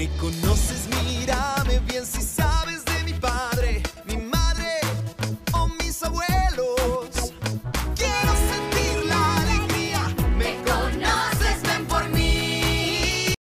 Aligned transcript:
Me 0.00 0.08
conoces, 0.16 0.88
mírame 1.04 1.78
bien 1.80 2.06
si 2.06 2.22
sabes 2.22 2.82
de 2.86 3.04
mi 3.04 3.12
padre, 3.12 3.82
mi 4.06 4.16
madre 4.16 4.80
o 5.52 5.68
mis 5.68 6.02
abuelos. 6.02 7.34
Quiero 7.96 8.32
sentir 8.48 9.04
la 9.04 9.36
alegría. 9.42 10.00
Me 10.38 10.56
conoces, 10.64 11.62
ven 11.64 11.84
por 11.84 12.08
mí. 12.08 13.34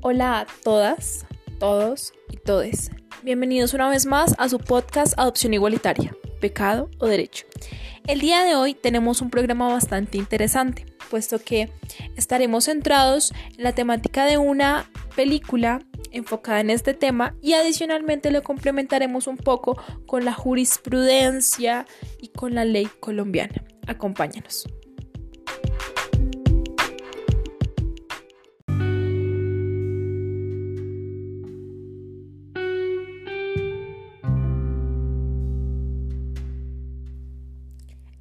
Hola 0.00 0.40
a 0.40 0.46
todas, 0.64 1.26
todos 1.60 2.12
y 2.28 2.38
todes. 2.38 2.90
Bienvenidos 3.22 3.72
una 3.72 3.88
vez 3.88 4.04
más 4.04 4.34
a 4.36 4.48
su 4.48 4.58
podcast 4.58 5.16
Adopción 5.16 5.54
Igualitaria, 5.54 6.16
Pecado 6.40 6.90
o 6.98 7.06
Derecho. 7.06 7.46
El 8.08 8.18
día 8.18 8.42
de 8.42 8.56
hoy 8.56 8.74
tenemos 8.74 9.22
un 9.22 9.30
programa 9.30 9.68
bastante 9.68 10.18
interesante, 10.18 10.84
puesto 11.14 11.38
que 11.38 11.70
estaremos 12.16 12.64
centrados 12.64 13.32
en 13.56 13.62
la 13.62 13.72
temática 13.72 14.26
de 14.26 14.36
una 14.36 14.90
película 15.14 15.80
enfocada 16.10 16.58
en 16.58 16.70
este 16.70 16.92
tema 16.92 17.36
y 17.40 17.52
adicionalmente 17.52 18.32
lo 18.32 18.42
complementaremos 18.42 19.28
un 19.28 19.36
poco 19.36 19.80
con 20.06 20.24
la 20.24 20.32
jurisprudencia 20.32 21.86
y 22.20 22.30
con 22.30 22.56
la 22.56 22.64
ley 22.64 22.88
colombiana. 22.98 23.62
Acompáñanos. 23.86 24.66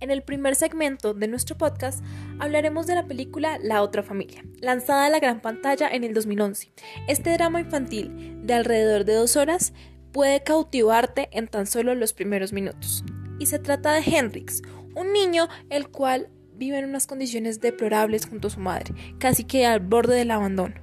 En 0.03 0.11
el 0.11 0.21
primer 0.21 0.55
segmento 0.55 1.13
de 1.13 1.29
nuestro 1.29 1.57
podcast 1.57 2.03
hablaremos 2.37 2.87
de 2.87 2.95
la 2.95 3.07
película 3.07 3.57
La 3.63 3.81
otra 3.81 4.03
familia, 4.03 4.43
lanzada 4.59 5.05
a 5.05 5.09
la 5.09 5.19
gran 5.19 5.39
pantalla 5.39 5.87
en 5.87 6.03
el 6.03 6.13
2011. 6.13 6.73
Este 7.07 7.31
drama 7.31 7.61
infantil 7.61 8.41
de 8.45 8.53
alrededor 8.53 9.05
de 9.05 9.13
dos 9.13 9.37
horas 9.37 9.71
puede 10.11 10.43
cautivarte 10.43 11.29
en 11.31 11.47
tan 11.47 11.67
solo 11.67 11.95
los 11.95 12.11
primeros 12.11 12.51
minutos. 12.51 13.05
Y 13.39 13.45
se 13.45 13.59
trata 13.59 13.93
de 13.93 14.01
Hendrix, 14.01 14.61
un 14.93 15.13
niño 15.13 15.47
el 15.69 15.87
cual 15.87 16.27
vive 16.51 16.79
en 16.79 16.89
unas 16.89 17.07
condiciones 17.07 17.61
deplorables 17.61 18.25
junto 18.25 18.49
a 18.49 18.51
su 18.51 18.59
madre, 18.59 18.93
casi 19.19 19.45
que 19.45 19.65
al 19.65 19.79
borde 19.79 20.17
del 20.17 20.31
abandono. 20.31 20.75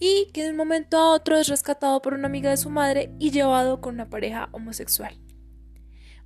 Y 0.00 0.30
que 0.32 0.44
de 0.44 0.52
un 0.52 0.56
momento 0.56 0.96
a 0.96 1.12
otro 1.12 1.36
es 1.36 1.48
rescatado 1.48 2.00
por 2.00 2.14
una 2.14 2.28
amiga 2.28 2.48
de 2.48 2.56
su 2.56 2.70
madre 2.70 3.12
y 3.18 3.30
llevado 3.30 3.82
con 3.82 3.92
una 3.92 4.08
pareja 4.08 4.48
homosexual 4.52 5.21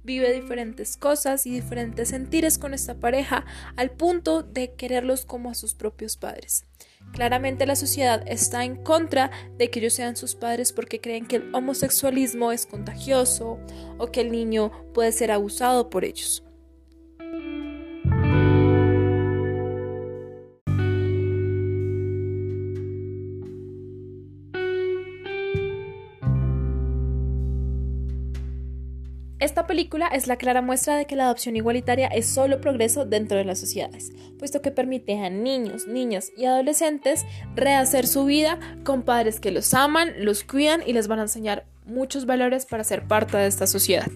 vive 0.07 0.33
diferentes 0.33 0.97
cosas 0.97 1.47
y 1.47 1.51
diferentes 1.51 2.09
sentires 2.09 2.57
con 2.57 2.73
esta 2.73 2.95
pareja 2.95 3.45
al 3.77 3.91
punto 3.91 4.43
de 4.43 4.73
quererlos 4.75 5.27
como 5.27 5.51
a 5.51 5.55
sus 5.55 5.75
propios 5.75 6.17
padres. 6.17 6.65
Claramente 7.13 7.67
la 7.67 7.77
sociedad 7.77 8.23
está 8.27 8.65
en 8.65 8.77
contra 8.77 9.31
de 9.59 9.71
que 9.71 9.81
ellos 9.81 9.95
sean 9.95 10.17
sus 10.17 10.35
padres 10.35 10.73
porque 10.73 11.01
creen 11.01 11.27
que 11.27 11.37
el 11.37 11.55
homosexualismo 11.55 12.53
es 12.53 12.67
contagioso 12.67 13.59
o 13.99 14.07
que 14.07 14.21
el 14.21 14.31
niño 14.31 14.71
puede 14.95 15.13
ser 15.13 15.33
abusado 15.33 15.91
por 15.91 16.05
ellos. 16.05 16.46
Esta 29.39 29.67
película 29.67 30.07
es 30.09 30.29
la 30.29 30.37
clara 30.37 30.63
muestra 30.63 30.97
de 30.97 31.05
que 31.05 31.15
la 31.15 31.25
adopción 31.25 31.57
igualitaria 31.57 32.07
es 32.07 32.27
solo 32.27 32.59
progreso 32.63 33.05
dentro 33.05 33.37
de 33.37 33.45
las 33.45 33.61
sociedades, 33.61 34.11
puesto 34.39 34.63
que 34.63 34.71
permite 34.71 35.19
a 35.19 35.29
niños, 35.29 35.87
niñas 35.87 36.33
y 36.39 36.47
adolescentes 36.47 37.27
rehacer 37.55 38.07
su 38.07 38.25
vida 38.25 38.59
con 38.83 39.03
padres 39.03 39.39
que 39.39 39.51
los 39.51 39.75
aman, 39.75 40.25
los 40.25 40.43
cuidan 40.43 40.81
y 40.87 40.95
les 40.95 41.07
van 41.07 41.19
a 41.19 41.23
enseñar 41.23 41.67
muchos 41.85 42.25
valores 42.25 42.65
para 42.65 42.83
ser 42.83 43.07
parte 43.07 43.37
de 43.37 43.47
esta 43.47 43.67
sociedad. 43.67 44.09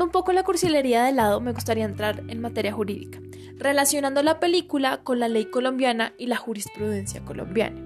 Un 0.00 0.12
poco 0.12 0.32
la 0.32 0.42
cursilería 0.42 1.04
de 1.04 1.12
lado, 1.12 1.40
me 1.40 1.52
gustaría 1.52 1.84
entrar 1.84 2.22
en 2.28 2.40
materia 2.40 2.72
jurídica, 2.72 3.20
relacionando 3.56 4.22
la 4.22 4.40
película 4.40 5.02
con 5.02 5.18
la 5.18 5.28
ley 5.28 5.46
colombiana 5.50 6.14
y 6.16 6.28
la 6.28 6.36
jurisprudencia 6.36 7.20
colombiana. 7.24 7.78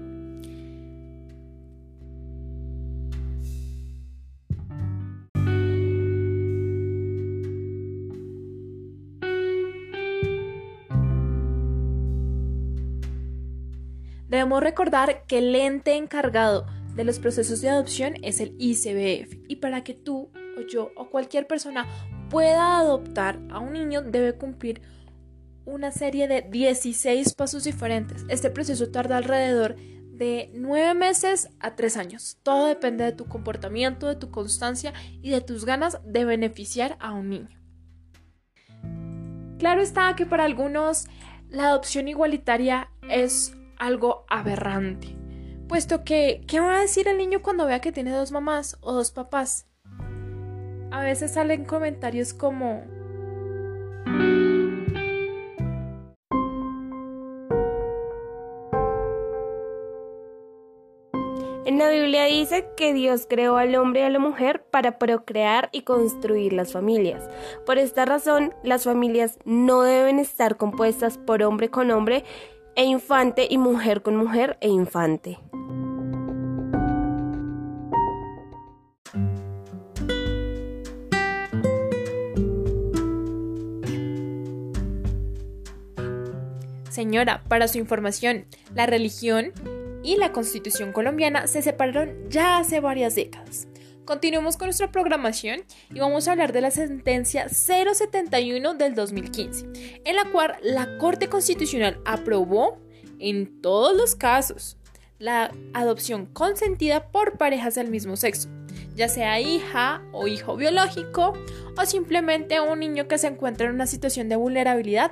Debemos 14.29 14.63
recordar 14.63 15.25
que 15.27 15.39
el 15.39 15.53
ente 15.55 15.95
encargado 15.95 16.65
de 16.95 17.03
los 17.03 17.19
procesos 17.19 17.59
de 17.59 17.69
adopción 17.69 18.13
es 18.21 18.39
el 18.39 18.55
ICBF 18.59 19.39
y 19.47 19.57
para 19.57 19.83
que 19.83 19.93
tú 19.93 20.31
o 20.57 20.61
yo 20.61 20.91
o 20.95 21.09
cualquier 21.09 21.47
persona 21.47 21.87
pueda 22.29 22.77
adoptar 22.77 23.39
a 23.49 23.59
un 23.59 23.73
niño 23.73 24.01
debe 24.01 24.33
cumplir 24.33 24.81
una 25.65 25.91
serie 25.91 26.27
de 26.27 26.41
16 26.41 27.33
pasos 27.35 27.63
diferentes. 27.63 28.25
Este 28.29 28.49
proceso 28.49 28.91
tarda 28.91 29.17
alrededor 29.17 29.75
de 29.75 30.51
9 30.53 30.93
meses 30.93 31.49
a 31.59 31.75
3 31.75 31.97
años. 31.97 32.37
Todo 32.43 32.67
depende 32.67 33.03
de 33.03 33.13
tu 33.13 33.25
comportamiento, 33.25 34.07
de 34.07 34.15
tu 34.15 34.29
constancia 34.29 34.93
y 35.21 35.29
de 35.29 35.41
tus 35.41 35.65
ganas 35.65 35.99
de 36.05 36.25
beneficiar 36.25 36.97
a 36.99 37.13
un 37.13 37.29
niño. 37.29 37.59
Claro 39.57 39.81
está 39.81 40.15
que 40.15 40.25
para 40.25 40.43
algunos 40.43 41.07
la 41.49 41.67
adopción 41.67 42.07
igualitaria 42.07 42.89
es 43.09 43.55
algo 43.77 44.25
aberrante, 44.29 45.15
puesto 45.67 46.03
que, 46.03 46.43
¿qué 46.47 46.59
va 46.59 46.77
a 46.77 46.81
decir 46.81 47.07
el 47.07 47.17
niño 47.17 47.41
cuando 47.41 47.65
vea 47.65 47.79
que 47.79 47.91
tiene 47.91 48.11
dos 48.11 48.31
mamás 48.31 48.77
o 48.81 48.91
dos 48.91 49.11
papás? 49.11 49.67
A 50.93 51.01
veces 51.01 51.31
salen 51.31 51.65
comentarios 51.65 52.35
como... 52.35 52.83
En 61.65 61.79
la 61.79 61.89
Biblia 61.89 62.25
dice 62.25 62.67
que 62.77 62.93
Dios 62.93 63.25
creó 63.27 63.57
al 63.57 63.73
hombre 63.75 64.01
y 64.01 64.03
a 64.03 64.09
la 64.11 64.19
mujer 64.19 64.63
para 64.69 64.99
procrear 64.99 65.69
y 65.71 65.81
construir 65.81 66.53
las 66.53 66.71
familias. 66.71 67.27
Por 67.65 67.79
esta 67.79 68.05
razón, 68.05 68.53
las 68.63 68.83
familias 68.83 69.39
no 69.45 69.81
deben 69.81 70.19
estar 70.19 70.57
compuestas 70.57 71.17
por 71.17 71.41
hombre 71.41 71.69
con 71.69 71.89
hombre 71.89 72.23
e 72.75 72.83
infante 72.83 73.47
y 73.49 73.57
mujer 73.57 74.03
con 74.03 74.15
mujer 74.15 74.57
e 74.61 74.67
infante. 74.67 75.39
Señora, 86.93 87.43
para 87.47 87.67
su 87.67 87.79
información, 87.79 88.45
la 88.75 88.85
religión 88.85 89.51
y 90.03 90.17
la 90.17 90.31
constitución 90.31 90.91
colombiana 90.91 91.47
se 91.47 91.63
separaron 91.63 92.29
ya 92.29 92.59
hace 92.59 92.81
varias 92.81 93.15
décadas. 93.15 93.67
Continuemos 94.05 94.57
con 94.57 94.67
nuestra 94.67 94.91
programación 94.91 95.63
y 95.91 95.99
vamos 95.99 96.27
a 96.27 96.33
hablar 96.33 96.53
de 96.53 96.61
la 96.61 96.69
sentencia 96.69 97.49
071 97.49 98.75
del 98.75 98.93
2015, 98.93 100.01
en 100.05 100.15
la 100.15 100.25
cual 100.31 100.55
la 100.61 100.99
Corte 100.99 101.29
Constitucional 101.29 101.99
aprobó 102.05 102.77
en 103.17 103.59
todos 103.59 103.97
los 103.97 104.13
casos 104.13 104.77
la 105.17 105.51
adopción 105.73 106.27
consentida 106.27 107.11
por 107.11 107.39
parejas 107.39 107.73
del 107.73 107.89
mismo 107.89 108.17
sexo, 108.17 108.49
ya 108.95 109.09
sea 109.09 109.39
hija 109.39 110.03
o 110.11 110.27
hijo 110.27 110.57
biológico 110.57 111.33
o 111.75 111.85
simplemente 111.87 112.61
un 112.61 112.81
niño 112.81 113.07
que 113.07 113.17
se 113.17 113.25
encuentra 113.25 113.65
en 113.65 113.73
una 113.73 113.87
situación 113.87 114.29
de 114.29 114.35
vulnerabilidad 114.35 115.11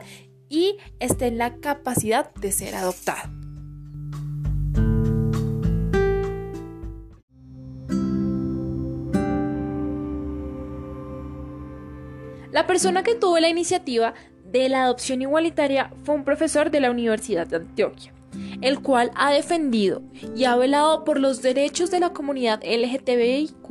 y 0.51 0.77
esté 0.99 1.27
en 1.27 1.37
la 1.37 1.55
capacidad 1.55 2.31
de 2.35 2.51
ser 2.51 2.75
adoptado. 2.75 3.31
La 12.51 12.67
persona 12.67 13.01
que 13.01 13.15
tuvo 13.15 13.39
la 13.39 13.47
iniciativa 13.47 14.13
de 14.43 14.67
la 14.67 14.83
adopción 14.83 15.21
igualitaria 15.21 15.93
fue 16.03 16.15
un 16.15 16.25
profesor 16.25 16.69
de 16.69 16.81
la 16.81 16.91
Universidad 16.91 17.47
de 17.47 17.55
Antioquia, 17.55 18.13
el 18.61 18.81
cual 18.81 19.11
ha 19.15 19.31
defendido 19.31 20.03
y 20.35 20.43
ha 20.43 20.57
velado 20.57 21.05
por 21.05 21.17
los 21.17 21.41
derechos 21.41 21.91
de 21.91 22.01
la 22.01 22.09
comunidad 22.09 22.61
LGTBIQ 22.61 23.69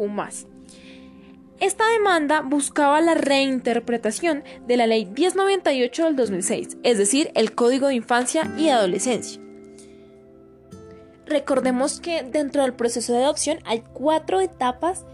esta 1.60 1.86
demanda 1.90 2.40
buscaba 2.40 3.00
la 3.02 3.14
reinterpretación 3.14 4.42
de 4.66 4.76
la 4.78 4.86
Ley 4.86 5.04
1098 5.04 6.04
del 6.06 6.16
2006, 6.16 6.78
es 6.82 6.98
decir, 6.98 7.30
el 7.34 7.54
Código 7.54 7.88
de 7.88 7.94
Infancia 7.94 8.50
y 8.58 8.70
Adolescencia. 8.70 9.40
Recordemos 11.26 12.00
que 12.00 12.22
dentro 12.22 12.62
del 12.62 12.72
proceso 12.72 13.12
de 13.12 13.22
adopción 13.22 13.58
hay 13.64 13.84
cuatro 13.92 14.40
etapas 14.40 15.04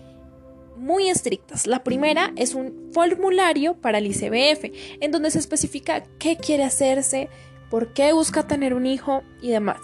muy 0.76 1.08
estrictas. 1.08 1.66
La 1.66 1.82
primera 1.82 2.32
es 2.37 2.54
un 2.54 2.90
formulario 2.93 3.75
para 3.75 3.98
el 3.98 4.06
ICBF, 4.06 4.70
en 5.00 5.10
donde 5.10 5.31
se 5.31 5.40
especifica 5.40 6.04
qué 6.19 6.37
quiere 6.37 6.64
hacerse, 6.64 7.28
por 7.70 7.93
qué 7.93 8.12
busca 8.12 8.46
tener 8.46 8.72
un 8.72 8.87
hijo 8.87 9.25
y 9.43 9.50
demás. 9.50 9.81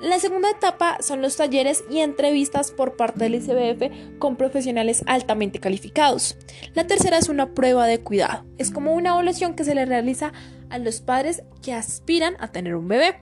La 0.00 0.18
segunda 0.18 0.50
etapa 0.50 0.98
son 1.00 1.22
los 1.22 1.36
talleres 1.36 1.84
y 1.88 2.00
entrevistas 2.00 2.72
por 2.72 2.96
parte 2.96 3.20
del 3.20 3.36
ICBF 3.36 4.18
con 4.18 4.36
profesionales 4.36 5.04
altamente 5.06 5.60
calificados. 5.60 6.36
La 6.74 6.86
tercera 6.86 7.16
es 7.16 7.28
una 7.28 7.54
prueba 7.54 7.86
de 7.86 8.00
cuidado. 8.00 8.44
Es 8.58 8.70
como 8.70 8.92
una 8.92 9.10
evaluación 9.10 9.54
que 9.54 9.64
se 9.64 9.74
le 9.74 9.86
realiza 9.86 10.32
a 10.68 10.78
los 10.78 11.00
padres 11.00 11.44
que 11.62 11.72
aspiran 11.72 12.34
a 12.40 12.48
tener 12.48 12.74
un 12.74 12.88
bebé. 12.88 13.20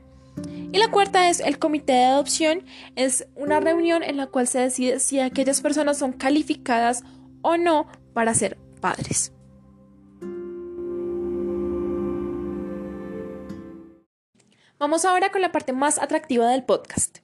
Y 0.72 0.78
la 0.78 0.90
cuarta 0.90 1.28
es 1.28 1.40
el 1.40 1.58
comité 1.58 1.92
de 1.92 2.04
adopción. 2.04 2.64
Es 2.96 3.28
una 3.36 3.60
reunión 3.60 4.02
en 4.02 4.16
la 4.16 4.28
cual 4.28 4.48
se 4.48 4.60
decide 4.60 4.98
si 4.98 5.20
aquellas 5.20 5.60
personas 5.60 5.98
son 5.98 6.12
calificadas 6.12 7.04
o 7.42 7.58
no 7.58 7.86
para 8.14 8.32
ser 8.32 8.56
padres. 8.80 9.32
Vamos 14.82 15.04
ahora 15.04 15.30
con 15.30 15.40
la 15.42 15.52
parte 15.52 15.72
más 15.72 15.96
atractiva 15.98 16.50
del 16.50 16.64
podcast, 16.64 17.18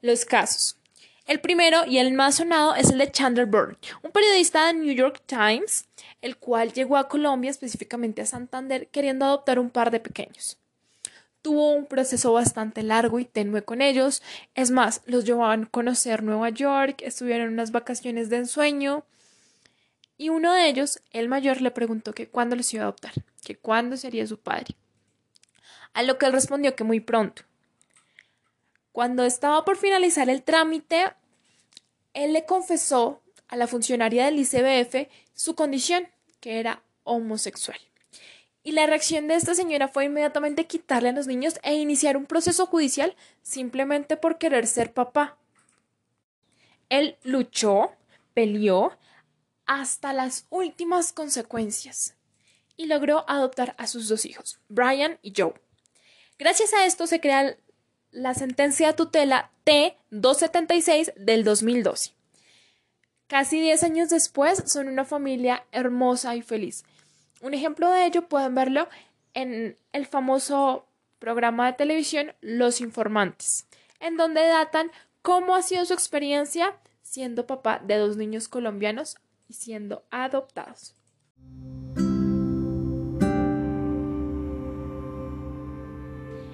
los 0.00 0.24
casos. 0.24 0.78
El 1.26 1.40
primero 1.40 1.84
y 1.84 1.98
el 1.98 2.12
más 2.12 2.36
sonado 2.36 2.76
es 2.76 2.90
el 2.90 2.98
de 2.98 3.10
Chandler 3.10 3.46
Byrne, 3.46 3.76
un 4.04 4.12
periodista 4.12 4.68
de 4.68 4.74
New 4.74 4.94
York 4.94 5.20
Times, 5.26 5.88
el 6.22 6.36
cual 6.36 6.72
llegó 6.72 6.96
a 6.96 7.08
Colombia, 7.08 7.50
específicamente 7.50 8.22
a 8.22 8.26
Santander, 8.26 8.86
queriendo 8.90 9.24
adoptar 9.24 9.58
un 9.58 9.70
par 9.70 9.90
de 9.90 9.98
pequeños. 9.98 10.56
Tuvo 11.42 11.72
un 11.72 11.86
proceso 11.86 12.32
bastante 12.32 12.84
largo 12.84 13.18
y 13.18 13.24
tenue 13.24 13.62
con 13.62 13.82
ellos. 13.82 14.22
Es 14.54 14.70
más, 14.70 15.02
los 15.06 15.24
llevaban 15.24 15.64
a 15.64 15.68
conocer 15.68 16.22
Nueva 16.22 16.50
York, 16.50 17.02
estuvieron 17.02 17.48
en 17.48 17.54
unas 17.54 17.72
vacaciones 17.72 18.30
de 18.30 18.36
ensueño. 18.36 19.04
Y 20.16 20.28
uno 20.28 20.54
de 20.54 20.68
ellos, 20.68 21.02
el 21.10 21.28
mayor, 21.28 21.60
le 21.60 21.72
preguntó 21.72 22.12
que 22.12 22.28
cuándo 22.28 22.54
los 22.54 22.72
iba 22.72 22.84
a 22.84 22.86
adoptar, 22.86 23.14
que 23.42 23.56
cuándo 23.56 23.96
sería 23.96 24.28
su 24.28 24.38
padre 24.38 24.76
a 25.94 26.02
lo 26.02 26.18
que 26.18 26.26
él 26.26 26.32
respondió 26.32 26.76
que 26.76 26.84
muy 26.84 27.00
pronto. 27.00 27.42
Cuando 28.92 29.24
estaba 29.24 29.64
por 29.64 29.76
finalizar 29.76 30.28
el 30.28 30.42
trámite, 30.42 31.12
él 32.12 32.32
le 32.32 32.44
confesó 32.44 33.22
a 33.48 33.56
la 33.56 33.66
funcionaria 33.66 34.24
del 34.24 34.38
ICBF 34.38 35.08
su 35.34 35.54
condición, 35.54 36.08
que 36.40 36.60
era 36.60 36.82
homosexual. 37.04 37.78
Y 38.62 38.72
la 38.72 38.86
reacción 38.86 39.26
de 39.26 39.36
esta 39.36 39.54
señora 39.54 39.88
fue 39.88 40.04
inmediatamente 40.04 40.66
quitarle 40.66 41.08
a 41.08 41.12
los 41.12 41.26
niños 41.26 41.58
e 41.62 41.74
iniciar 41.74 42.16
un 42.16 42.26
proceso 42.26 42.66
judicial 42.66 43.16
simplemente 43.42 44.16
por 44.16 44.38
querer 44.38 44.66
ser 44.66 44.92
papá. 44.92 45.38
Él 46.88 47.16
luchó, 47.22 47.92
peleó 48.34 48.92
hasta 49.64 50.12
las 50.12 50.46
últimas 50.50 51.12
consecuencias 51.12 52.16
y 52.76 52.86
logró 52.86 53.24
adoptar 53.28 53.74
a 53.78 53.86
sus 53.86 54.08
dos 54.08 54.24
hijos, 54.24 54.58
Brian 54.68 55.18
y 55.22 55.32
Joe. 55.36 55.54
Gracias 56.40 56.72
a 56.72 56.86
esto 56.86 57.06
se 57.06 57.20
crea 57.20 57.54
la 58.12 58.32
sentencia 58.32 58.96
tutela 58.96 59.50
T-276 59.64 61.12
del 61.16 61.44
2012. 61.44 62.12
Casi 63.26 63.60
10 63.60 63.82
años 63.82 64.08
después 64.08 64.62
son 64.64 64.88
una 64.88 65.04
familia 65.04 65.66
hermosa 65.70 66.34
y 66.36 66.40
feliz. 66.40 66.84
Un 67.42 67.52
ejemplo 67.52 67.92
de 67.92 68.06
ello 68.06 68.26
pueden 68.26 68.54
verlo 68.54 68.88
en 69.34 69.76
el 69.92 70.06
famoso 70.06 70.86
programa 71.18 71.66
de 71.66 71.74
televisión 71.74 72.32
Los 72.40 72.80
Informantes, 72.80 73.66
en 74.00 74.16
donde 74.16 74.40
datan 74.46 74.90
cómo 75.20 75.54
ha 75.54 75.60
sido 75.60 75.84
su 75.84 75.92
experiencia 75.92 76.74
siendo 77.02 77.46
papá 77.46 77.82
de 77.84 77.98
dos 77.98 78.16
niños 78.16 78.48
colombianos 78.48 79.18
y 79.46 79.52
siendo 79.52 80.06
adoptados. 80.10 80.94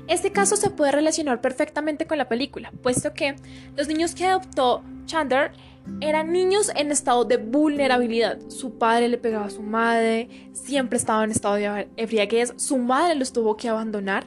Este 0.09 0.31
caso 0.31 0.57
se 0.57 0.71
puede 0.71 0.93
relacionar 0.93 1.41
perfectamente 1.41 2.07
con 2.07 2.19
la 2.19 2.29
película, 2.29 2.73
puesto 2.83 3.13
que 3.13 3.37
los 3.77 3.89
niños 3.89 4.15
que 4.15 4.25
adoptó 4.25 4.85
Chandler 5.07 5.53
eran 6.01 6.33
niños 6.33 6.71
en 6.75 6.91
estado 6.91 7.25
de 7.25 7.37
vulnerabilidad. 7.39 8.39
Su 8.49 8.79
padre 8.79 9.09
le 9.09 9.19
pegaba 9.19 9.47
a 9.47 9.51
su 9.51 9.63
madre, 9.63 10.29
siempre 10.53 10.99
estaba 10.99 11.25
en 11.25 11.31
estado 11.31 11.57
de 11.57 11.89
embriaguez, 11.97 12.55
su 12.57 12.79
madre 12.79 13.15
los 13.15 13.33
tuvo 13.33 13.57
que 13.57 13.69
abandonar. 13.69 14.27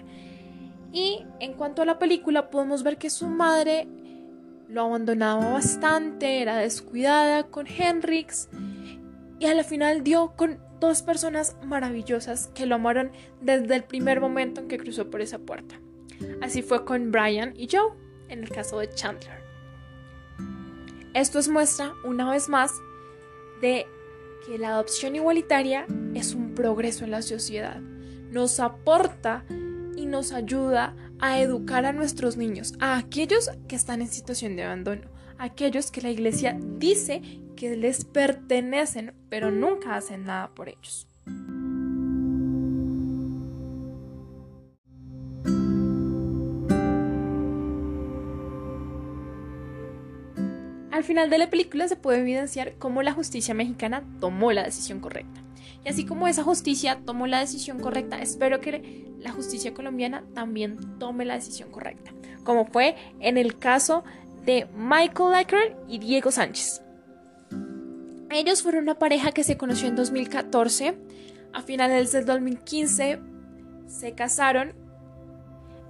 Y 0.92 1.24
en 1.40 1.54
cuanto 1.54 1.82
a 1.82 1.86
la 1.86 2.00
película, 2.00 2.50
podemos 2.50 2.84
ver 2.84 2.98
que 2.98 3.10
su 3.10 3.28
madre 3.28 3.88
lo 4.68 4.82
abandonaba 4.82 5.50
bastante, 5.52 6.42
era 6.42 6.58
descuidada 6.58 7.44
con 7.44 7.68
Henrix 7.68 8.50
y 9.40 9.46
a 9.46 9.54
la 9.54 9.64
final 9.64 10.04
dio 10.04 10.34
con 10.36 10.60
dos 10.80 11.02
personas 11.02 11.56
maravillosas 11.64 12.48
que 12.54 12.66
lo 12.66 12.76
amaron 12.76 13.12
desde 13.42 13.76
el 13.76 13.84
primer 13.84 14.22
momento 14.22 14.62
en 14.62 14.68
que 14.68 14.78
cruzó 14.78 15.10
por 15.10 15.22
esa 15.22 15.40
puerta. 15.40 15.80
Así 16.42 16.62
fue 16.62 16.86
con 16.86 17.12
Brian 17.12 17.54
y 17.56 17.68
Joe, 17.72 17.94
en 18.30 18.44
el 18.44 18.50
caso 18.50 18.80
de 18.80 18.90
Chandler. 18.90 19.40
Esto 21.14 21.40
es 21.40 21.48
muestra, 21.48 21.94
una 22.04 22.30
vez 22.30 22.50
más, 22.50 22.72
de 23.62 23.88
que 24.46 24.58
la 24.58 24.70
adopción 24.70 25.16
igualitaria 25.16 25.86
es 26.14 26.34
un 26.34 26.54
progreso 26.56 27.04
en 27.04 27.12
la 27.12 27.22
sociedad. 27.22 27.80
Nos 28.32 28.60
aporta 28.60 29.46
y 29.96 30.06
nos 30.06 30.32
ayuda 30.32 30.96
a 31.20 31.40
educar 31.42 31.86
a 31.86 31.94
nuestros 31.94 32.38
niños, 32.38 32.74
a 32.80 32.98
aquellos 32.98 33.50
que 33.68 33.76
están 33.76 34.02
en 34.02 34.08
situación 34.08 34.56
de 34.56 34.64
abandono, 34.64 35.10
a 35.38 35.46
aquellos 35.46 35.92
que 35.92 36.02
la 36.02 36.10
iglesia 36.10 36.58
dice 36.78 37.22
que 37.60 37.76
les 37.76 38.06
pertenecen, 38.06 39.14
pero 39.28 39.52
nunca 39.52 39.98
hacen 39.98 40.24
nada 40.24 40.48
por 40.56 40.70
ellos. 40.70 41.06
Al 50.90 51.04
final 51.04 51.30
de 51.30 51.38
la 51.38 51.50
película 51.50 51.90
se 51.90 51.98
puede 51.98 52.20
evidenciar 52.22 52.76
cómo 52.78 53.04
la 53.04 53.12
justicia 53.12 53.54
mexicana 53.54 54.04
tomó 54.22 54.54
la 54.54 54.64
decisión 54.64 55.02
correcta. 55.02 55.42
Y 55.84 55.90
así 55.90 56.06
como 56.06 56.30
esa 56.30 56.44
justicia 56.44 57.00
tomó 57.06 57.28
la 57.28 57.42
decisión 57.42 57.82
correcta, 57.82 58.22
espero 58.22 58.62
que 58.62 59.06
la 59.20 59.32
justicia 59.32 59.74
colombiana 59.74 60.24
también 60.34 60.98
tome 60.98 61.26
la 61.26 61.36
decisión 61.36 61.72
correcta, 61.72 62.12
como 62.46 62.66
fue 62.66 62.96
en 63.20 63.38
el 63.38 63.60
caso 63.60 64.06
de 64.46 64.66
Michael 64.78 65.34
Acker 65.34 65.76
y 65.90 66.00
Diego 66.00 66.32
Sánchez. 66.32 66.84
Ellos 68.32 68.62
fueron 68.62 68.84
una 68.84 69.00
pareja 69.00 69.32
que 69.32 69.44
se 69.44 69.58
conoció 69.58 69.88
en 69.88 69.96
2014. 69.96 70.96
A 71.52 71.62
finales 71.64 72.12
del 72.12 72.26
2015 72.26 73.20
se 73.88 74.14
casaron 74.14 74.74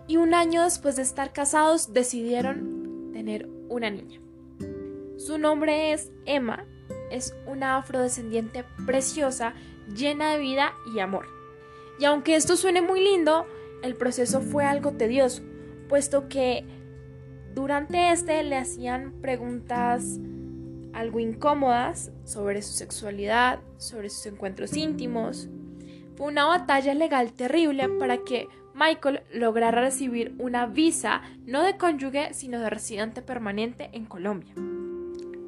y 0.08 0.18
un 0.18 0.34
año 0.34 0.64
después 0.64 0.96
de 0.96 1.02
estar 1.02 1.34
casados 1.34 1.94
decidieron 1.94 3.12
tener 3.12 3.50
una 3.68 3.90
niña. 3.90 4.22
Su 5.18 5.38
nombre 5.38 5.92
es 5.92 6.12
Emma, 6.26 6.66
es 7.12 7.36
una 7.46 7.76
afrodescendiente 7.76 8.64
preciosa, 8.86 9.54
llena 9.94 10.32
de 10.32 10.40
vida 10.40 10.74
y 10.96 11.00
amor. 11.00 11.28
Y 12.00 12.06
aunque 12.06 12.36
esto 12.36 12.56
suene 12.56 12.82
muy 12.82 13.04
lindo, 13.04 13.46
el 13.84 13.96
proceso 13.96 14.40
fue 14.40 14.64
algo 14.64 14.94
tedioso, 14.94 15.44
puesto 15.90 16.30
que 16.30 16.64
durante 17.54 18.12
este 18.12 18.42
le 18.44 18.56
hacían 18.56 19.12
preguntas 19.22 20.20
algo 20.94 21.20
incómodas 21.20 22.12
sobre 22.24 22.62
su 22.62 22.74
sexualidad, 22.74 23.60
sobre 23.78 24.10
sus 24.10 24.26
encuentros 24.26 24.76
íntimos. 24.76 25.50
Fue 26.16 26.28
una 26.28 26.46
batalla 26.46 26.94
legal 26.94 27.32
terrible 27.34 27.88
para 27.88 28.18
que 28.18 28.48
Michael 28.74 29.22
lograra 29.34 29.82
recibir 29.82 30.36
una 30.38 30.66
visa 30.66 31.22
no 31.46 31.64
de 31.64 31.78
cónyuge, 31.78 32.34
sino 32.34 32.60
de 32.60 32.70
residente 32.70 33.22
permanente 33.22 33.90
en 33.94 34.06
Colombia. 34.06 34.54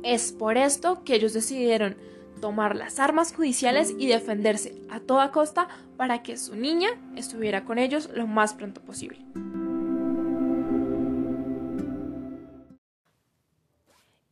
Es 0.03 0.31
por 0.31 0.57
esto 0.57 1.03
que 1.03 1.15
ellos 1.15 1.33
decidieron 1.33 1.95
tomar 2.41 2.75
las 2.75 2.99
armas 2.99 3.33
judiciales 3.33 3.93
y 3.97 4.07
defenderse 4.07 4.81
a 4.89 4.99
toda 4.99 5.31
costa 5.31 5.67
para 5.95 6.23
que 6.23 6.37
su 6.37 6.55
niña 6.55 6.89
estuviera 7.15 7.63
con 7.63 7.77
ellos 7.77 8.09
lo 8.13 8.27
más 8.27 8.53
pronto 8.53 8.81
posible. 8.81 9.19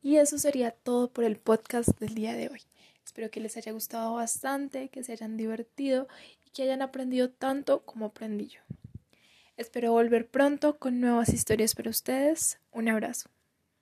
Y 0.09 0.17
eso 0.17 0.39
sería 0.39 0.71
todo 0.71 1.13
por 1.13 1.23
el 1.23 1.37
podcast 1.37 1.89
del 1.99 2.15
día 2.15 2.33
de 2.33 2.49
hoy. 2.49 2.61
Espero 3.05 3.29
que 3.29 3.41
les 3.41 3.57
haya 3.57 3.71
gustado 3.73 4.15
bastante, 4.15 4.89
que 4.89 5.03
se 5.03 5.11
hayan 5.11 5.37
divertido 5.37 6.07
y 6.43 6.49
que 6.49 6.63
hayan 6.63 6.81
aprendido 6.81 7.29
tanto 7.29 7.85
como 7.85 8.07
aprendí 8.07 8.47
yo. 8.47 8.61
Espero 9.55 9.91
volver 9.91 10.27
pronto 10.27 10.79
con 10.79 10.99
nuevas 10.99 11.29
historias 11.29 11.75
para 11.75 11.91
ustedes. 11.91 12.57
Un 12.71 12.89
abrazo. 12.89 13.29